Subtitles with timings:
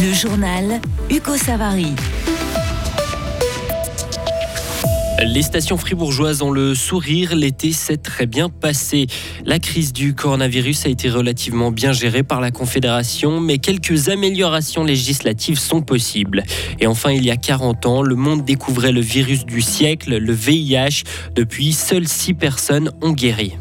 [0.00, 1.88] Le journal Hugo Savary.
[5.26, 9.08] Les stations fribourgeoises ont le sourire, l'été s'est très bien passé.
[9.44, 14.84] La crise du coronavirus a été relativement bien gérée par la Confédération, mais quelques améliorations
[14.84, 16.44] législatives sont possibles.
[16.78, 20.32] Et enfin, il y a 40 ans, le monde découvrait le virus du siècle, le
[20.32, 21.02] VIH.
[21.34, 23.54] Depuis, seules 6 personnes ont guéri.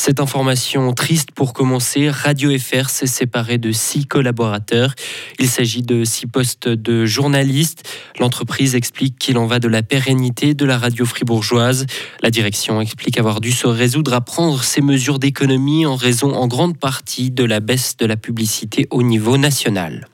[0.00, 4.94] Cette information triste pour commencer, Radio FR s'est séparé de six collaborateurs.
[5.40, 7.82] Il s'agit de six postes de journalistes.
[8.20, 11.84] L'entreprise explique qu'il en va de la pérennité de la radio fribourgeoise.
[12.22, 16.46] La direction explique avoir dû se résoudre à prendre ces mesures d'économie en raison en
[16.46, 20.06] grande partie de la baisse de la publicité au niveau national.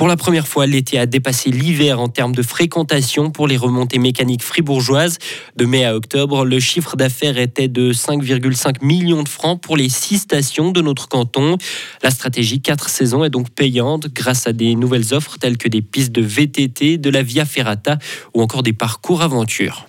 [0.00, 3.98] Pour la première fois, l'été a dépassé l'hiver en termes de fréquentation pour les remontées
[3.98, 5.18] mécaniques fribourgeoises.
[5.56, 9.90] De mai à octobre, le chiffre d'affaires était de 5,5 millions de francs pour les
[9.90, 11.58] six stations de notre canton.
[12.02, 15.82] La stratégie 4 saisons est donc payante grâce à des nouvelles offres telles que des
[15.82, 17.98] pistes de VTT, de la Via Ferrata
[18.32, 19.86] ou encore des parcours aventure.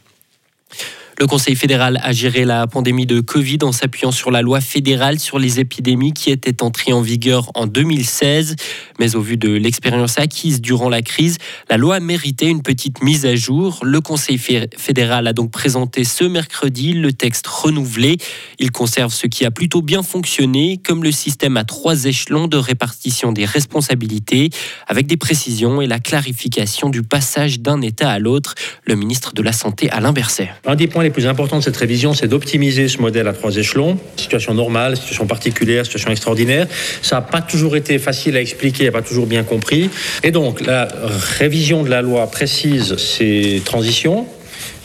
[1.22, 5.20] Le Conseil fédéral a géré la pandémie de Covid en s'appuyant sur la loi fédérale
[5.20, 8.56] sur les épidémies qui était entrée en vigueur en 2016.
[9.00, 11.38] Mais au vu de l'expérience acquise durant la crise,
[11.70, 13.82] la loi méritait une petite mise à jour.
[13.84, 18.18] Le Conseil fédéral a donc présenté ce mercredi le texte renouvelé.
[18.58, 22.58] Il conserve ce qui a plutôt bien fonctionné, comme le système à trois échelons de
[22.58, 24.50] répartition des responsabilités,
[24.88, 28.56] avec des précisions et la clarification du passage d'un État à l'autre.
[28.86, 30.50] Le ministre de la Santé, Alain Berset.
[30.66, 33.98] Un des points plus important de cette révision, c'est d'optimiser ce modèle à trois échelons.
[34.18, 36.68] Situation normale, situation particulière, situation extraordinaire.
[37.02, 39.90] Ça n'a pas toujours été facile à expliquer, n'a pas toujours bien compris.
[40.24, 40.88] Et donc, la
[41.38, 44.26] révision de la loi précise ces transitions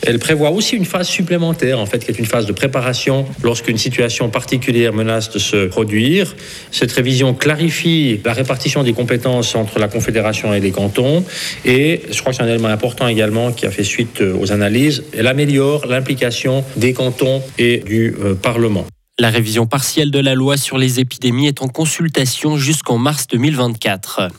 [0.03, 3.77] elle prévoit aussi une phase supplémentaire, en fait, qui est une phase de préparation lorsqu'une
[3.77, 6.35] situation particulière menace de se produire.
[6.71, 11.23] Cette révision clarifie la répartition des compétences entre la Confédération et les cantons.
[11.65, 14.51] Et je crois que c'est un élément important également qui a fait suite euh, aux
[14.51, 15.03] analyses.
[15.17, 18.85] Elle améliore l'implication des cantons et du euh, Parlement.
[19.19, 24.29] La révision partielle de la loi sur les épidémies est en consultation jusqu'en mars 2024.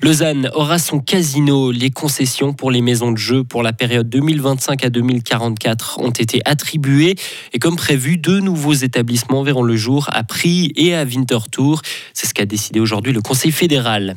[0.00, 1.72] Lausanne aura son casino.
[1.72, 6.40] Les concessions pour les maisons de jeu pour la période 2025 à 2044 ont été
[6.44, 7.16] attribuées.
[7.52, 11.82] Et comme prévu, deux nouveaux établissements verront le jour à Prix et à Winterthur.
[12.14, 14.16] C'est ce qu'a décidé aujourd'hui le Conseil fédéral.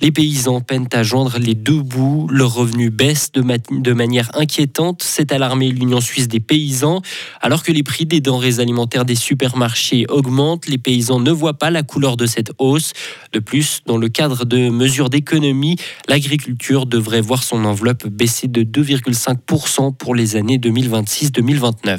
[0.00, 2.26] Les paysans peinent à joindre les deux bouts.
[2.30, 5.02] Leurs revenus baissent de, manière inquiétante.
[5.02, 7.00] C'est alarmé l'Union suisse des paysans.
[7.40, 11.70] Alors que les prix des denrées alimentaires des supermarchés augmentent, les paysans ne voient pas
[11.70, 12.92] la couleur de cette hausse.
[13.32, 15.76] De plus, dans le cadre de mesures d'économie,
[16.08, 21.98] l'agriculture devrait voir son enveloppe baisser de 2,5% pour les années 2026-2029.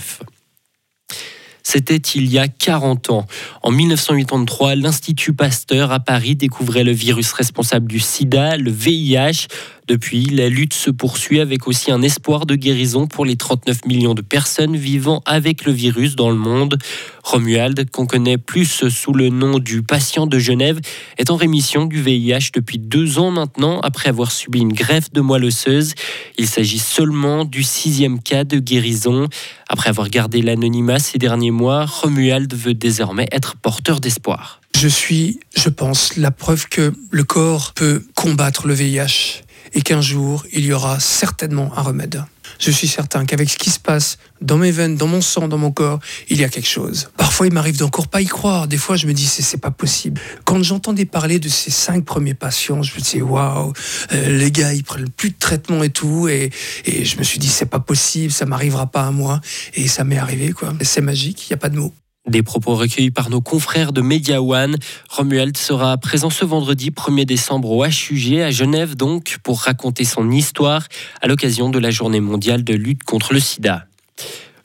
[1.67, 3.25] C'était il y a 40 ans.
[3.63, 9.47] En 1983, l'Institut Pasteur à Paris découvrait le virus responsable du sida, le VIH.
[9.87, 14.15] Depuis, la lutte se poursuit avec aussi un espoir de guérison pour les 39 millions
[14.15, 16.79] de personnes vivant avec le virus dans le monde.
[17.23, 20.79] Romuald, qu'on connaît plus sous le nom du patient de Genève,
[21.19, 25.21] est en rémission du VIH depuis deux ans maintenant après avoir subi une greffe de
[25.21, 25.93] moelle osseuse.
[26.39, 29.27] Il s'agit seulement du sixième cas de guérison.
[29.69, 34.61] Après avoir gardé l'anonymat ces derniers mois, Romuald veut désormais être porteur d'espoir.
[34.75, 39.44] Je suis, je pense, la preuve que le corps peut combattre le VIH
[39.75, 42.23] et qu'un jour, il y aura certainement un remède.
[42.59, 45.57] Je suis certain qu'avec ce qui se passe dans mes veines, dans mon sang, dans
[45.57, 45.99] mon corps,
[46.29, 47.09] il y a quelque chose.
[47.17, 48.67] Parfois, il m'arrive d'encore pas y croire.
[48.67, 50.21] Des fois, je me dis, c'est pas possible.
[50.45, 53.73] Quand j'entendais parler de ces cinq premiers patients, je me disais, waouh,
[54.13, 56.29] euh, les gars, ils prennent plus de traitement et tout.
[56.29, 56.51] Et,
[56.85, 59.41] je me suis dit, c'est pas possible, ça m'arrivera pas à moi.
[59.73, 60.73] Et ça m'est arrivé, quoi.
[60.81, 61.93] C'est magique, il n'y a pas de mots.
[62.27, 64.77] Des propos recueillis par nos confrères de Media One.
[65.09, 70.31] Romuald sera présent ce vendredi 1er décembre au HUG à Genève donc pour raconter son
[70.31, 70.87] histoire
[71.21, 73.85] à l'occasion de la journée mondiale de lutte contre le sida.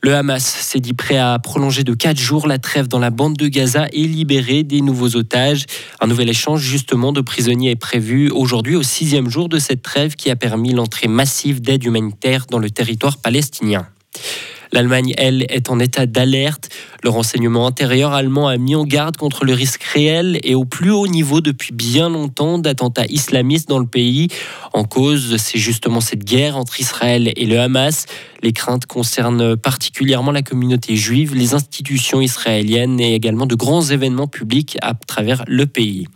[0.03, 3.37] Le Hamas s'est dit prêt à prolonger de 4 jours la trêve dans la bande
[3.37, 5.67] de Gaza et libérer des nouveaux otages.
[6.01, 10.15] Un nouvel échange justement de prisonniers est prévu aujourd'hui au sixième jour de cette trêve
[10.15, 13.87] qui a permis l'entrée massive d'aide humanitaire dans le territoire palestinien.
[14.73, 16.69] L'Allemagne, elle, est en état d'alerte.
[17.03, 20.91] Le renseignement intérieur allemand a mis en garde contre le risque réel et au plus
[20.91, 24.29] haut niveau depuis bien longtemps d'attentats islamistes dans le pays.
[24.73, 28.07] En cause, c'est justement cette guerre entre Israël et le Hamas.
[28.43, 34.29] Les craintes concernent particulièrement la communauté juive, les institutions israéliennes et également de grands événements
[34.29, 36.07] publics à travers le pays.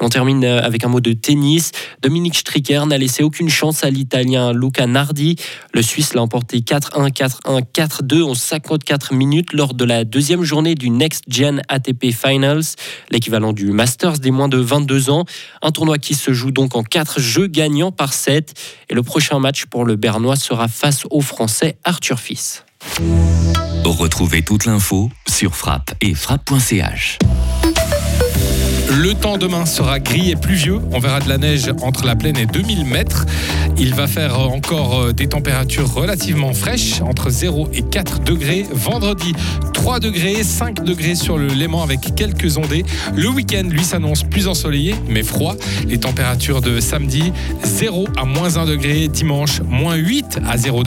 [0.00, 1.72] On termine euh, avec un mot de tennis.
[2.02, 5.36] Dominique Stricker n'a laissé aucune chance à l'Italien Luca Nardi.
[5.74, 10.74] Le Suisse l'a emporté 4-1, 4-1, 4-2 en 54 minutes lors de la deuxième journée
[10.74, 12.64] du Next Gen ATP Finals,
[13.10, 15.24] l'équivalent du Masters des moins de 22 ans.
[15.62, 18.54] Un tournoi qui se joue donc en 4 jeux gagnants par 7.
[18.88, 22.64] Et le prochain match pour le Bernois sera face au Français Arthur Fils.
[23.84, 27.18] Retrouvez toute l'info sur frappe et frappe.ch.
[28.90, 30.80] Le temps demain sera gris et pluvieux.
[30.92, 33.26] On verra de la neige entre la plaine et 2000 mètres.
[33.76, 38.66] Il va faire encore euh, des températures relativement fraîches, entre 0 et 4 degrés.
[38.72, 39.34] Vendredi,
[39.74, 42.84] 3 degrés, 5 degrés sur le Léman avec quelques ondées.
[43.14, 45.54] Le week-end, lui, s'annonce plus ensoleillé, mais froid.
[45.86, 47.32] Les températures de samedi,
[47.64, 49.08] 0 à moins 1 degré.
[49.08, 50.86] Dimanche, moins 8 à 0 degré.